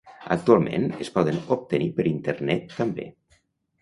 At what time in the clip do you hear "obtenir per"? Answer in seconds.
1.57-2.07